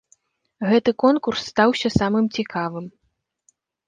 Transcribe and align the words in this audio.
Гэты 0.69 0.93
конкурс 1.03 1.43
стаўся 1.49 1.91
самым 1.97 2.25
цікавым. 2.39 2.85